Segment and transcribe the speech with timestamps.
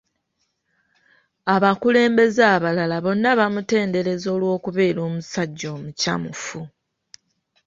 [1.55, 6.59] Abakulembeze abalala bonna bamutenderezza olw'okubeera omusajja omukyamufu.